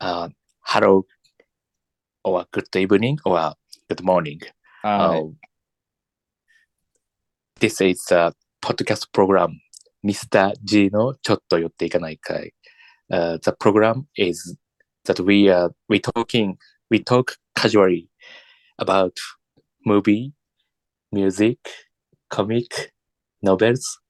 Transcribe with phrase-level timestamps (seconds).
[0.00, 0.28] Uh,
[0.62, 1.04] hello,
[2.24, 3.52] or good evening, or
[3.90, 4.40] good morning.
[4.82, 5.20] はい。
[5.20, 5.32] Uh,
[7.60, 8.32] this is a
[8.62, 9.58] podcast program,
[10.02, 10.54] Mr.
[10.64, 12.54] G のちょっと寄っていかない会。
[13.10, 14.56] Uh, the program is
[15.04, 16.56] that we are we talking
[16.90, 18.08] we talk casually
[18.78, 19.12] about
[19.84, 20.32] movie,
[21.12, 21.58] music,
[22.30, 22.90] comic,
[23.42, 24.00] novels,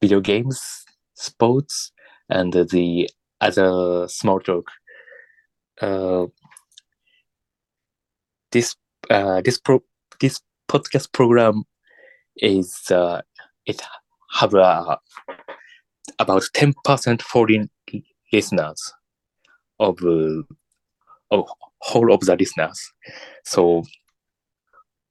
[0.00, 0.60] video games,
[1.14, 1.92] sports,
[2.28, 3.08] and the
[3.40, 4.70] other small talk.
[5.80, 6.26] Uh,
[8.52, 8.76] this
[9.10, 9.82] uh, this pro
[10.20, 11.64] this podcast program
[12.36, 13.20] is uh,
[13.66, 13.82] it
[14.32, 14.96] have uh,
[16.18, 17.68] about ten percent foreign
[18.32, 18.92] listeners
[19.78, 20.42] of uh,
[21.30, 21.48] of
[21.80, 22.80] whole of the listeners.
[23.44, 23.84] So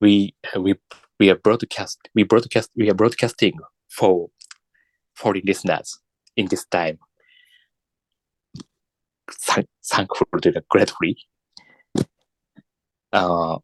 [0.01, 0.75] we we
[1.19, 3.53] we are broadcast we broadcast we are broadcasting
[3.89, 4.29] for
[5.15, 5.99] foreign listeners
[6.35, 6.99] in this time.
[9.31, 11.17] Thank, thankful to the gratefully.
[13.13, 13.57] Uh,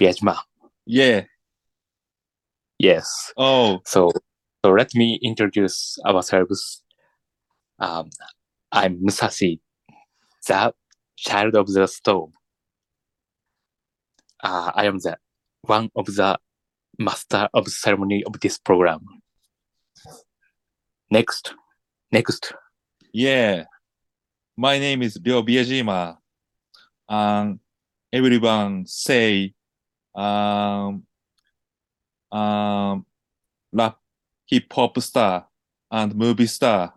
[0.00, 0.38] Biajima,
[0.86, 1.24] Yeah.
[2.78, 3.32] yes.
[3.36, 4.10] Oh, So,
[4.64, 6.82] so let me introduce ourselves.
[7.80, 8.10] Um,
[8.70, 9.60] I'm Musashi,
[10.46, 10.72] the
[11.16, 12.32] child of the storm.
[14.44, 15.16] Uh, I am the
[15.62, 16.38] one of the
[16.98, 19.00] master of ceremony of this program.
[21.10, 21.54] Next,
[22.12, 22.52] next.
[23.12, 23.64] yeah.
[24.56, 26.18] My name is Ryo Biajima.
[27.08, 27.58] And
[28.12, 29.54] everyone say,
[30.14, 31.04] um,
[32.30, 33.06] um,
[33.72, 33.98] rap,
[34.46, 35.46] hip hop star
[35.90, 36.92] and movie star.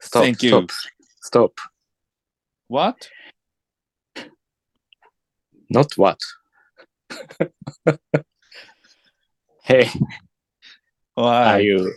[0.00, 0.50] Stop, Thank you.
[0.50, 0.70] stop,
[1.22, 1.58] stop.
[2.68, 3.08] What?
[5.70, 6.20] Not what.
[9.62, 9.88] hey,
[11.16, 11.92] are you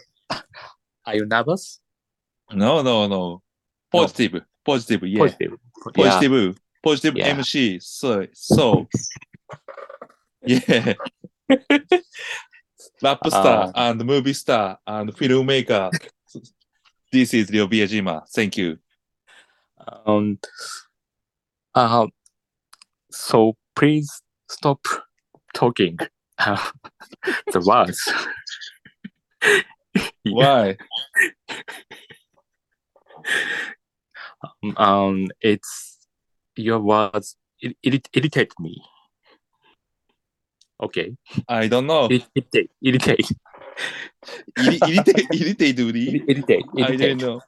[1.05, 1.79] are you nervous?
[2.51, 3.41] No, no, no.
[3.91, 4.41] Positive.
[4.65, 5.03] Positive.
[5.03, 5.19] Yeah.
[5.19, 5.51] Positive.
[5.95, 6.09] Yeah.
[6.11, 6.57] Positive.
[6.83, 7.27] Positive Yeah.
[7.27, 7.79] MC.
[7.79, 8.87] So, so.
[10.45, 10.93] Yeah.
[13.01, 13.89] Rap star Ah.
[13.89, 15.91] and movie star and filmmaker.
[17.11, 18.23] This is Ryo Biajima.
[18.33, 18.77] Thank you.
[20.05, 20.37] And
[21.75, 22.07] uh,
[23.11, 24.79] so please stop
[25.53, 25.97] talking
[26.39, 26.69] uh,
[27.51, 28.01] the words.
[30.23, 30.77] Why?
[34.77, 36.07] Um, it's
[36.55, 38.83] your words it, it irritate me.
[40.81, 41.15] Okay,
[41.47, 42.07] I don't know.
[42.09, 43.31] it, irritate, irritate,
[44.57, 46.23] Irri- irritate, irritatively.
[46.27, 47.41] irritate, I don't know.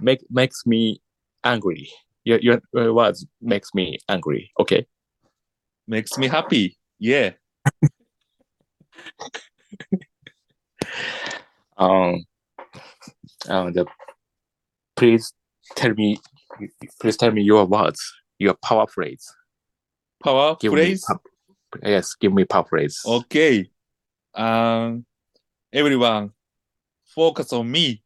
[0.00, 1.00] Make makes me
[1.44, 1.90] angry.
[2.24, 4.50] Your, your your words makes me angry.
[4.58, 4.86] Okay.
[5.88, 6.76] Makes me happy.
[6.98, 7.30] Yeah.
[11.76, 12.24] Um.
[13.48, 13.86] Uh, the
[14.96, 15.32] please
[15.76, 16.18] tell me.
[17.00, 18.00] Please tell me your words.
[18.38, 19.24] Your power phrase.
[20.22, 21.06] Power Give phrase.
[21.08, 21.16] Me,
[21.84, 23.00] yes, give me power phrase.
[23.06, 23.70] Okay.
[24.34, 25.06] Um,
[25.72, 26.32] everyone,
[27.14, 28.02] focus on me.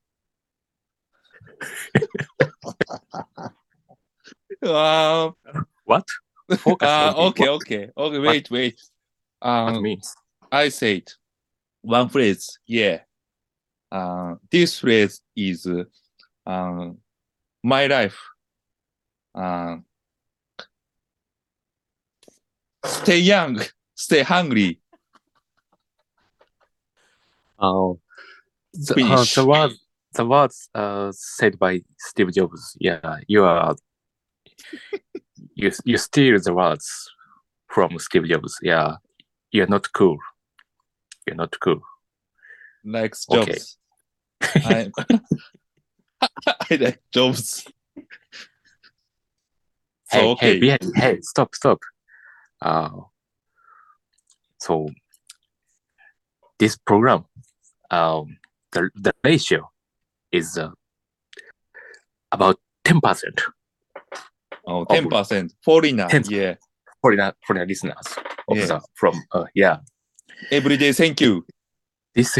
[4.66, 5.34] um,
[5.84, 6.04] What?
[6.58, 8.18] Focus uh, okay, okay, okay.
[8.18, 8.80] Wait, wait.
[9.40, 10.14] What Um, means?
[10.50, 11.10] I said
[11.82, 12.58] one phrase.
[12.66, 13.00] Yeah.
[13.90, 15.84] Uh, this phrase is uh,
[16.46, 16.98] um,
[17.62, 18.18] my life.
[19.34, 19.76] Uh,
[22.84, 23.60] stay young,
[23.94, 24.78] stay hungry.
[27.58, 28.00] Oh,
[28.72, 29.80] the, uh, the words,
[30.14, 32.76] the words uh, said by Steve Jobs.
[32.80, 33.76] Yeah, you are.
[35.54, 37.10] You you steal the words
[37.68, 38.58] from Steve Jobs.
[38.62, 38.96] Yeah,
[39.50, 40.18] you're not cool.
[41.26, 41.80] You're not cool.
[42.84, 43.52] Like Okay.
[43.52, 43.76] Jobs.
[44.64, 44.90] I,
[46.70, 47.64] I like Jobs.
[50.12, 50.60] So hey, okay.
[50.60, 51.78] hey, hey, stop, stop.
[52.60, 52.90] Uh,
[54.58, 54.88] so
[56.58, 57.24] this program,
[57.90, 58.36] um,
[58.72, 59.70] the the ratio
[60.30, 60.70] is uh,
[62.30, 63.40] about ten percent
[64.66, 65.50] Oh, 10%.
[65.64, 66.08] Foreigner.
[66.08, 66.24] 10.
[66.28, 66.54] Yeah.
[67.00, 67.96] for the for the listeners
[68.48, 68.66] of Yeah.
[68.66, 69.78] the, from uh, yeah
[70.50, 71.44] Every day, thank you.
[72.14, 72.32] this.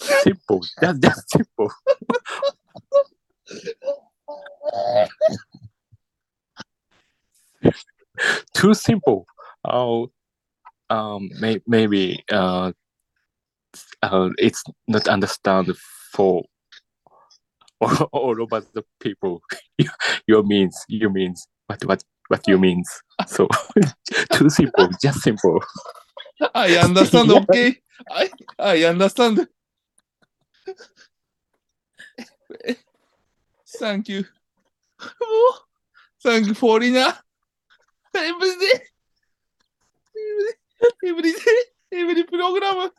[0.00, 0.60] simple.
[0.80, 1.70] That, that's simple.
[8.54, 9.26] Too simple.
[9.64, 10.10] Oh,
[10.90, 12.72] um, may, maybe uh,
[14.02, 15.72] uh, it's not understand
[16.12, 16.44] for
[17.80, 19.42] all, all over the people.
[20.26, 22.88] Your means, you means, what, what, what you means.
[23.26, 23.48] So,
[24.32, 25.62] too simple, just simple.
[26.54, 27.76] I understand, okay?
[28.10, 29.46] I, I understand.
[33.78, 34.24] Thank you.
[36.22, 37.12] Thank you for dinner.
[38.14, 38.80] Every day.
[41.06, 41.62] Every day.
[41.92, 42.90] Every program.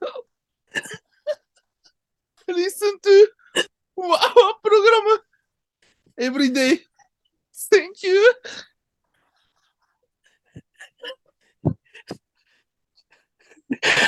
[2.48, 3.28] Listen to
[3.98, 5.20] our program
[6.18, 6.80] every day.
[7.72, 8.34] Thank you.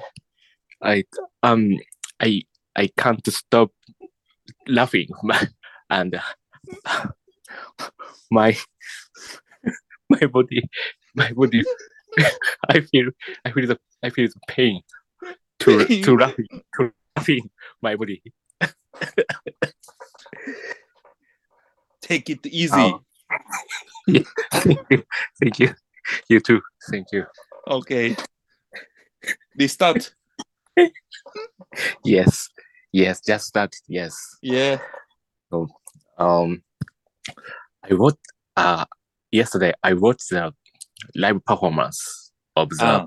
[0.82, 1.04] I
[1.42, 1.78] um
[2.20, 2.42] I
[2.76, 3.72] I can't stop
[4.66, 5.08] laughing,
[5.90, 6.20] and
[8.30, 8.56] my
[10.10, 10.62] my body
[11.14, 11.62] my body
[12.68, 13.10] I feel
[13.44, 14.82] I feel the I feel the pain
[15.60, 16.02] to Pain.
[16.04, 16.46] to laughing
[16.76, 17.50] to laughing
[17.82, 18.22] my body.
[22.00, 22.94] Take it easy.
[24.06, 24.22] Yeah,
[24.52, 25.02] thank you,
[25.40, 25.74] thank you,
[26.28, 27.24] you too, thank you.
[27.66, 28.16] Okay.
[29.58, 30.14] Restart.
[32.04, 32.48] Yes,
[32.92, 33.74] yes, just that.
[33.88, 34.16] Yes.
[34.40, 34.78] Yeah.
[36.16, 36.62] um
[37.84, 38.18] I watched
[38.56, 38.86] uh
[39.30, 40.52] yesterday I watched the
[41.14, 43.06] live performance of the Ah,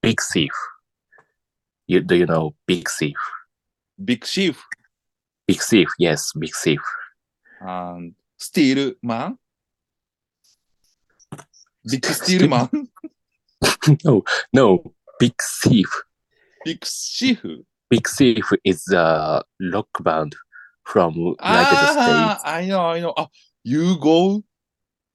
[0.00, 0.52] Big Thief.
[1.92, 3.18] You do you know Big Thief?
[4.02, 4.56] Big Chief
[5.46, 6.80] Big Thief, yes, Big Thief.
[7.60, 9.36] and Steel Man.
[11.90, 12.68] Big Steel Man.
[14.04, 14.22] no,
[14.54, 15.90] no, Big Thief.
[16.64, 17.44] Big Chief.
[17.90, 19.42] Big Thief is a
[19.74, 20.34] rock band
[20.86, 22.42] from United Ah, States.
[22.46, 23.12] I know, I know.
[23.18, 23.28] Ah,
[23.64, 24.42] you go?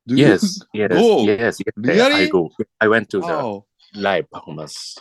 [0.06, 1.24] Do you- Yes, yes, Go.
[1.24, 1.74] yes, yes.
[1.76, 2.26] Really?
[2.26, 2.52] I go.
[2.80, 3.66] I went to the Oh,
[3.96, 4.96] live performance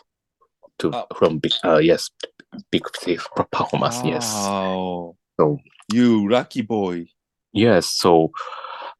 [0.79, 1.07] to Ah.
[1.17, 2.11] from Big uh yes,
[2.71, 2.83] Big
[3.35, 4.01] performance.
[4.05, 4.25] Yes.
[4.35, 5.17] wow.
[5.39, 5.59] So
[5.93, 7.07] You lucky boy.
[7.53, 8.31] Yes, so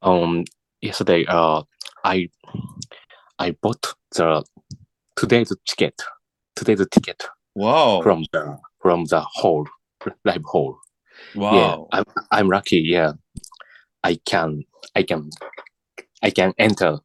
[0.03, 0.45] um
[0.81, 1.63] yesterday uh
[2.05, 2.29] I
[3.39, 4.45] I bought the
[5.17, 6.03] today's ticket
[6.55, 7.23] today's ticket
[7.55, 8.03] Wow.
[8.03, 9.67] from the from the hall
[10.25, 10.79] live hall.
[11.35, 11.89] wow.
[11.93, 13.13] Yeah, I'm I'm lucky, yeah.
[14.05, 14.63] I can
[14.95, 15.31] I can
[16.23, 16.99] I can enter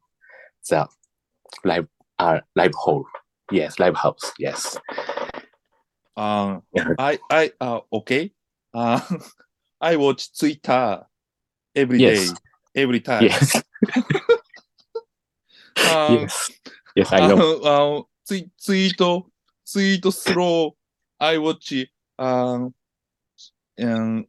[0.70, 0.86] the
[1.64, 1.88] live
[2.18, 3.04] uh live hall.
[3.50, 4.32] Yes, live house.
[4.38, 4.78] Yes.
[6.16, 6.62] Um,
[6.98, 8.32] I I uh, okay.
[8.72, 9.00] Uh,
[9.80, 11.04] I watch Twitter
[11.74, 12.30] every yes.
[12.30, 12.36] day,
[12.82, 13.24] every time.
[13.24, 13.56] Yes.
[13.56, 13.62] um,
[16.20, 16.50] yes.
[16.94, 17.60] Yes, I know.
[17.64, 19.00] Uh, uh, tweet, tweet,
[19.70, 20.76] tweet slow.
[21.18, 21.72] I watch
[22.18, 22.74] um,
[23.80, 24.26] um,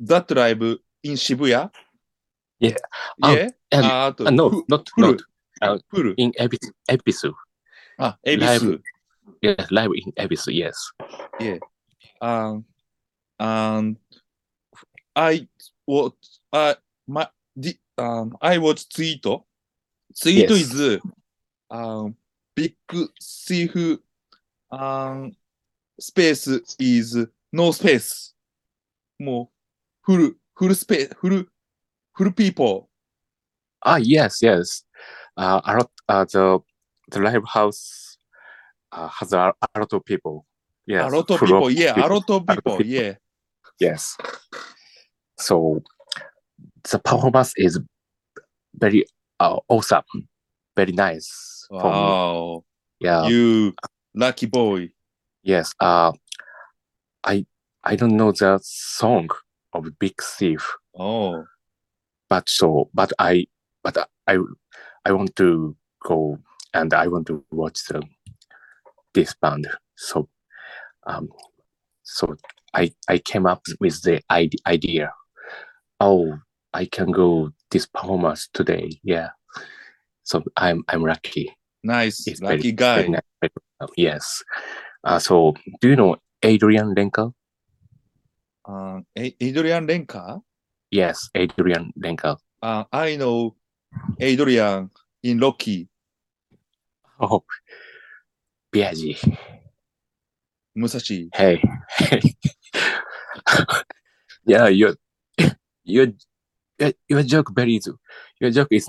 [0.00, 1.70] that live in Shibuya.
[2.58, 2.76] Yeah.
[3.22, 3.48] Um, yeah.
[3.72, 5.20] Um, uh, uh, no, not, not
[5.62, 5.78] uh,
[6.16, 6.74] in episode.
[6.88, 7.34] episode.
[7.97, 10.91] あ、エビス Live.。Yes, live in Ebisu, yes.
[12.21, 12.63] Um,
[13.39, 13.97] and
[15.15, 15.47] I
[15.87, 16.13] watch,
[16.51, 16.75] uh,
[17.07, 19.23] my, the, um, I watch tweet.
[19.23, 20.51] Tweet Yes.
[20.51, 20.99] is,
[21.69, 22.15] um,
[22.55, 22.75] big
[23.19, 23.99] thief,
[24.71, 25.35] um,
[25.99, 26.47] space
[26.79, 28.33] is no space.
[29.19, 29.49] もう、
[30.01, 31.51] フル、フルスペース、フル、
[32.13, 32.87] フル people.
[33.83, 34.85] Ah, yes, yes.
[35.35, 35.89] Uh, a lot.
[36.07, 36.59] Uh, the
[37.08, 38.18] the live house
[38.92, 40.46] uh, has a, a lot of people.
[40.86, 41.70] Yes, a lot of people.
[41.70, 42.76] Yeah, a lot of A lot of people.
[42.78, 42.86] people.
[42.86, 43.14] Yeah.
[43.80, 44.16] Yes.
[45.38, 45.82] So
[46.90, 47.78] the performance is
[48.74, 49.04] very
[49.40, 50.04] uh, awesome,
[50.76, 51.66] very nice.
[51.70, 52.64] Wow.
[53.00, 53.26] Yeah.
[53.26, 53.74] You
[54.14, 54.90] lucky boy.
[55.42, 55.72] Yes.
[55.80, 56.12] Uh,
[57.24, 57.44] I
[57.84, 59.28] I don't know the song
[59.72, 60.66] of Big Thief,
[60.98, 61.44] Oh.
[62.30, 63.46] but so but I
[63.82, 63.96] but
[64.26, 64.38] I
[65.04, 66.38] I want to go
[66.76, 68.02] and I want to watch the
[69.14, 69.66] this band.
[69.96, 70.28] So
[71.06, 71.28] um
[72.02, 72.36] so
[72.74, 75.12] I I came up with the idea.
[75.98, 76.38] Oh,
[76.74, 79.00] I can go this performance today.
[79.02, 79.30] Yeah.
[80.22, 81.56] So I'm I'm lucky.
[81.82, 82.26] Nice.
[82.26, 82.96] It's lucky very- guy.
[83.40, 83.90] very nice.
[83.96, 84.42] Yes.
[85.04, 87.32] Uh, so do you know Adrianne Lenker?
[88.68, 90.42] Uh, Adrianne Lenker?
[90.90, 92.36] Yes, Adrianne Lenker.
[92.60, 93.54] Uh, I know
[94.18, 94.90] Adrian
[95.22, 95.88] in Rocky,
[97.20, 97.44] Oh,
[98.72, 99.16] Biaggi.
[100.76, 101.28] Musashi.
[101.34, 101.62] Hey,
[101.96, 102.20] hey.
[104.46, 104.94] yeah, your
[105.84, 106.08] your
[107.08, 107.80] your- joke very
[108.40, 108.88] your joke is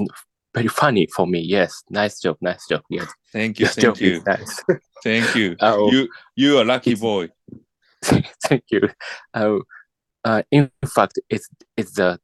[0.53, 1.39] very funny for me.
[1.39, 2.83] Yes, nice joke, nice joke.
[2.89, 4.63] Yes, Thank you, your thank you, nice.
[5.03, 5.55] thank you.
[5.61, 5.91] Oh.
[5.91, 7.29] You you are lucky boy.
[8.03, 8.89] Thank you.
[9.33, 9.61] Oh,
[10.25, 12.19] uh, in fact, it's it's the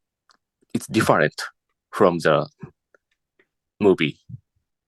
[0.74, 1.40] it's different
[1.90, 2.46] from the
[3.80, 4.18] movie.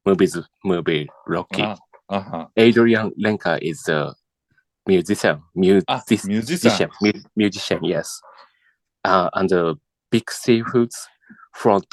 [0.06, 1.62] Movies movie Rocky.
[1.62, 1.76] Uh,
[2.08, 2.46] uh-huh.
[2.56, 4.14] Adrianne Lenker is the
[4.86, 5.42] musician,
[5.88, 6.90] Ah, musician.
[7.02, 8.20] mu- musician, yes.
[9.04, 9.74] Uh, and the
[10.10, 10.94] big seafoods
[11.52, 11.86] front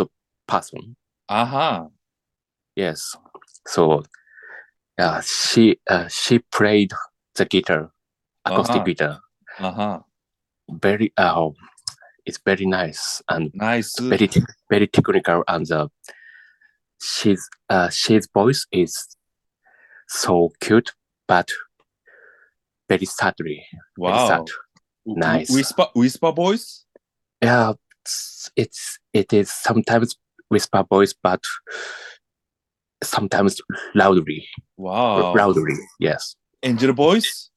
[0.47, 0.95] person,
[1.29, 1.87] Aha.
[2.75, 3.15] yes.
[3.67, 4.03] So,
[4.99, 6.91] uh, she uh, she played
[7.35, 7.91] the guitar,
[8.45, 8.85] acoustic Uh-huh.
[8.85, 9.19] guitar.
[9.59, 10.03] Aha.
[10.69, 11.49] Very uh,
[12.25, 13.99] it's very nice and Nice.
[13.99, 14.29] very
[14.69, 15.87] very technical and uh,
[17.03, 18.95] she's uh she's voice is
[20.07, 20.93] so cute
[21.27, 21.49] but
[22.89, 23.65] very sadly
[23.97, 24.27] very Wow.
[24.27, 24.41] sad.
[25.05, 25.49] Nice.
[25.49, 26.85] Whisper, whisper voice?
[27.43, 30.15] yeah it's, it's it is sometimes
[30.49, 31.43] whisper voice but
[33.03, 33.59] sometimes
[33.95, 35.33] loudly Wow.
[35.35, 37.49] loudly yes Angel voice?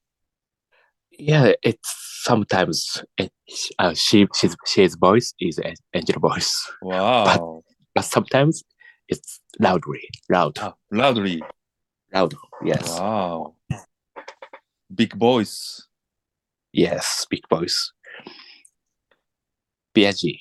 [1.18, 3.32] yeah it's sometimes it,
[3.78, 5.58] uh, she she's she's voice is
[5.94, 7.24] angel voice Wow.
[7.24, 7.40] but,
[7.94, 8.62] but sometimes
[9.08, 11.42] it's loudly loud Ah, loudly.
[12.12, 12.34] loud
[12.64, 12.88] yes.
[12.98, 13.54] Wow.
[14.94, 15.86] Big voice.
[16.72, 17.92] yes big voice
[19.94, 20.38] BIG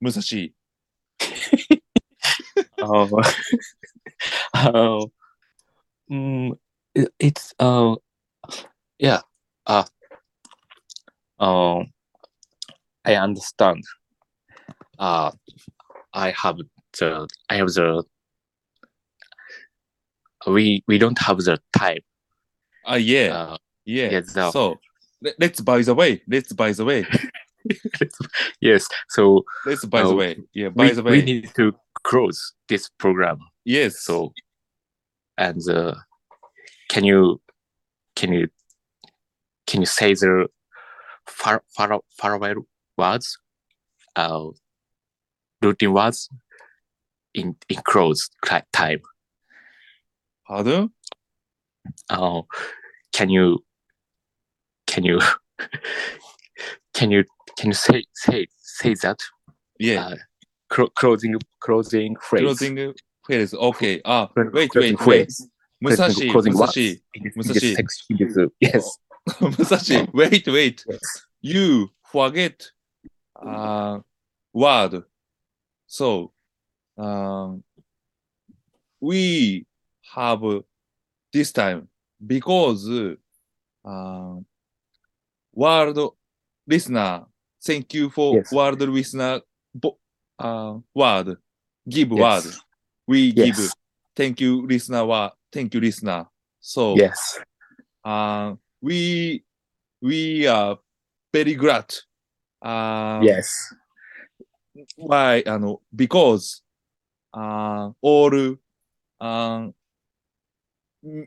[0.00, 0.52] Musashi.
[2.78, 3.22] oh.
[4.54, 5.10] Oh.
[6.10, 6.56] Mm,
[6.94, 7.94] it, it's uh
[8.98, 9.20] yeah
[9.66, 9.84] uh
[11.38, 11.92] um
[13.04, 13.82] I understand.
[14.98, 15.30] Uh
[16.12, 16.58] I have
[16.98, 18.04] the I have the
[20.46, 22.00] we we don't have the time
[22.84, 23.28] Ah, yeah.
[23.34, 24.10] uh yeah.
[24.10, 24.78] yeah, the- So,
[25.22, 26.22] let, let's by the way.
[26.28, 27.06] Let's by the way.
[28.60, 30.36] yes so Let's by the Uh, way.
[30.54, 31.10] Yeah, by we, the way.
[31.12, 31.72] we need to
[32.04, 34.00] close this program yes.
[34.04, 34.32] so
[35.36, 35.94] and uh,
[36.88, 37.40] can you
[38.14, 38.48] can you
[39.66, 40.46] can you say the
[41.26, 43.36] far far farewell words
[44.14, 44.46] uh
[45.60, 46.28] routine words
[47.36, 48.28] in in close
[48.72, 49.00] time
[50.48, 50.90] Pardon?
[52.10, 52.42] uh
[53.12, 53.64] can you
[54.86, 55.20] can you
[56.94, 57.24] can you
[57.58, 59.18] can you say say say that
[59.78, 60.06] Yeah.
[60.08, 60.16] uh,
[60.70, 63.54] clo- closing closing phrase Closing phrase.
[63.54, 64.00] Okay.
[64.04, 64.98] Ah, wait, wait, wait.
[64.98, 65.48] phrase.
[65.80, 66.30] Musashi.
[66.30, 66.88] closing Musashi.
[66.90, 67.74] words in Musashi.
[67.74, 68.98] this in this- yes
[69.40, 70.08] Musashi.
[70.14, 70.84] Wait, wait.
[70.88, 72.56] yes You forget
[73.44, 73.98] uh,
[74.52, 75.02] word.
[75.86, 76.32] So,
[76.98, 77.62] um,
[79.00, 79.66] we
[80.14, 80.42] have
[81.32, 81.88] this time
[82.26, 82.88] because
[83.84, 84.34] uh,
[85.52, 86.14] world
[86.66, 87.24] listener,
[87.62, 88.52] thank you for Yes.
[88.52, 89.40] world listener
[89.74, 89.98] bo-
[90.38, 91.36] uh, word.
[91.88, 92.44] Give Yes.
[92.44, 92.54] word.
[93.06, 93.72] We give.
[94.16, 95.04] Thank you, listener.
[95.04, 95.32] Word.
[95.52, 96.26] Thank you, listener.
[96.60, 97.38] So, yes
[98.04, 99.44] uh, we
[100.00, 100.78] we are
[101.32, 101.84] very glad.
[102.62, 103.74] Uh, yes
[104.96, 105.42] Why?
[105.46, 106.62] あの because
[107.35, 108.57] uh, all
[109.19, 109.67] uh,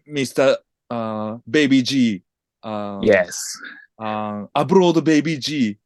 [0.09, 0.57] Mr.
[0.91, 2.23] Uh, Baby G,
[2.63, 3.57] uh, yes
[3.99, 5.79] uh, abroad Baby G,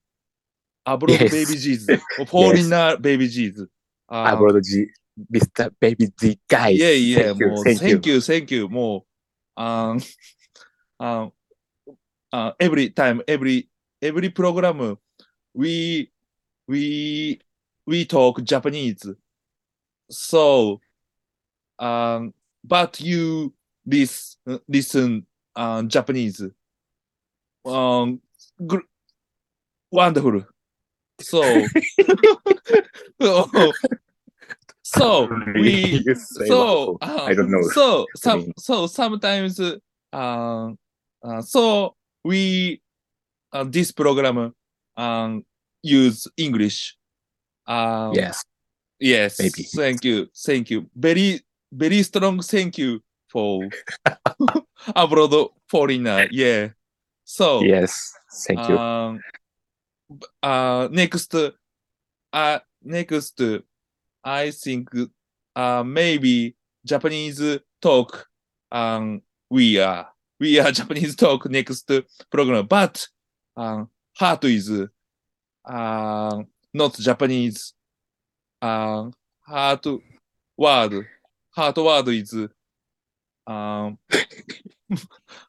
[0.84, 1.30] abroad Yes.
[1.30, 1.90] Baby G's,
[2.26, 3.60] foreigner Baby G's.
[3.60, 3.66] Uh,
[4.08, 4.86] abroad G
[5.32, 5.70] Mr.
[5.80, 9.04] Baby Z guys Yeah, yeah, thank you, もう、 thank thank you you, thank you, も
[9.56, 10.00] う、um,
[11.00, 11.32] um,
[12.32, 13.68] uh, every time, every,
[14.00, 14.96] every program,
[15.54, 16.10] we,
[16.68, 17.40] we,
[17.86, 19.14] we talk Japanese.
[20.13, 20.81] So,
[21.79, 23.53] um, but you
[23.85, 26.41] lis- listen uh, Japanese.
[27.65, 28.21] Um,
[28.65, 28.87] gr-
[29.91, 30.45] wonderful.
[31.19, 31.67] So,
[34.83, 37.61] so we, so uh, I don't know.
[37.69, 39.77] So some so sometimes uh,
[40.11, 42.81] uh so we
[43.51, 44.53] uh, this program
[44.97, 45.45] um
[45.81, 46.97] use English.
[47.65, 48.43] Um, yes
[49.03, 49.39] Yes.
[49.39, 49.63] Maybe.
[49.63, 50.29] Thank you.
[50.45, 50.89] Thank you.
[50.95, 51.41] Very
[51.71, 53.67] very strong thank you for
[54.95, 56.27] abroad foreigner.
[56.31, 56.69] Yeah.
[57.25, 58.13] So yes
[58.47, 59.19] thank you um,
[60.41, 63.41] uh, next, uh, next,
[64.23, 64.89] I think,
[65.55, 66.55] uh, maybe
[66.85, 68.27] Japanese talk,
[68.71, 71.89] um, we are, we are Japanese talk next
[72.31, 73.07] program, but,
[73.55, 74.71] um, heart is,
[75.65, 76.43] uh,
[76.73, 77.73] not Japanese,
[78.65, 79.99] あハート
[80.55, 81.03] ワード、
[81.51, 82.49] ハートワード is、
[83.45, 83.91] あ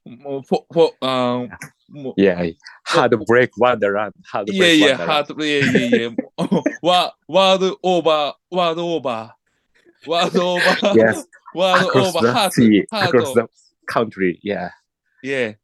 [0.05, 1.47] もう、フォ、フォ、あ
[1.89, 2.21] もう。
[2.21, 2.37] いや、
[2.83, 5.47] ハードブレイクワンダーラン、ハードブレイクワンダーラン。
[5.47, 6.11] いやいや、ハード、いやいやいや、
[6.83, 11.25] ワードオーバー、ワードオーバー、ワードオーバー、yes.
[11.55, 13.19] ワードオーバー、ハート、ハート。
[13.19, 13.43] Across the
[13.87, 14.71] country, yeah.
[15.23, 15.55] Yeah.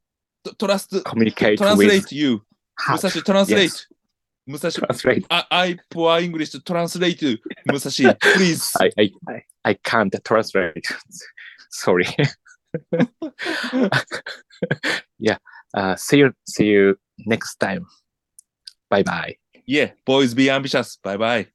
[0.57, 2.13] Trust, communicate translate with...
[2.13, 2.43] you.
[2.77, 3.65] 武蔵 translate.
[3.65, 3.89] Yes.
[4.51, 7.39] Musashi, translate I, I poor English to translate you.
[7.69, 8.77] Musashi, please.
[8.81, 10.87] I, I, I, I can't translate.
[11.71, 12.07] Sorry.
[15.75, 17.87] uh, see you, see you next time.
[18.89, 19.37] Bye bye.
[19.67, 20.99] Yeah, boys be ambitious.
[21.03, 21.47] Bye bye.